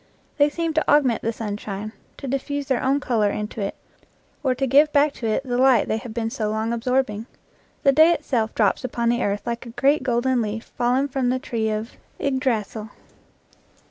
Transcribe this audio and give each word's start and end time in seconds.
They 0.39 0.49
seem 0.49 0.73
to 0.73 0.89
augment 0.91 1.21
the 1.21 1.31
sunshine, 1.31 1.91
to 2.17 2.27
diffuse 2.27 2.65
their 2.65 2.81
own 2.81 2.99
color 2.99 3.29
into 3.29 3.61
it, 3.61 3.75
or 4.43 4.55
to 4.55 4.65
give 4.65 4.91
back 4.91 5.13
to 5.13 5.27
it 5.27 5.43
the 5.43 5.59
light 5.59 5.87
they 5.87 5.97
have 5.97 6.11
been 6.11 6.31
so 6.31 6.49
long 6.49 6.73
absorbing. 6.73 7.27
The 7.83 7.91
day 7.91 8.11
itself 8.11 8.55
drops 8.55 8.83
upon 8.83 9.09
the 9.09 9.21
earth 9.23 9.43
like 9.45 9.67
a 9.67 9.77
great 9.77 10.01
golden 10.01 10.41
leaf 10.41 10.63
fallen 10.75 11.07
from 11.07 11.29
the 11.29 11.37
tree 11.37 11.69
of 11.69 11.97
Ygdrasyl. 12.19 12.89